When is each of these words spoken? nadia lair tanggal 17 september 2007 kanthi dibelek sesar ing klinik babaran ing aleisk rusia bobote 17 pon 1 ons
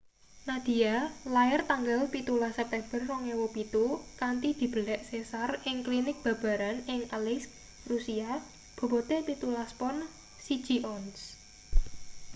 nadia 0.47 0.93
lair 1.33 1.61
tanggal 1.71 2.01
17 2.15 2.57
september 2.59 2.99
2007 3.05 4.01
kanthi 4.21 4.49
dibelek 4.59 5.01
sesar 5.09 5.49
ing 5.69 5.77
klinik 5.85 6.17
babaran 6.25 6.77
ing 6.93 6.99
aleisk 7.17 7.49
rusia 7.89 8.31
bobote 8.77 9.17
17 9.29 9.77
pon 9.79 9.95
1 10.45 10.91
ons 10.95 11.17